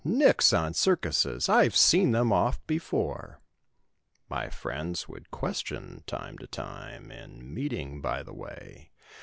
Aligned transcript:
Nix 0.03 0.51
on 0.51 0.73
circuses— 0.73 1.47
I've 1.47 1.75
seen 1.77 2.09
them 2.09 2.33
oft 2.33 2.65
before." 2.65 3.39
My 4.29 4.49
friends 4.49 5.07
would 5.07 5.29
question, 5.29 6.01
time 6.07 6.39
to 6.39 6.47
time. 6.47 7.11
In 7.11 7.53
meeting 7.53 8.01
by 8.01 8.23
the 8.23 8.33
way. 8.33 8.89